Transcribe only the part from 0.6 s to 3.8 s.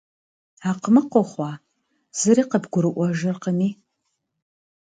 Акъмыкъ ухъуа, зыри къыбгурыӏуэжыркъыми?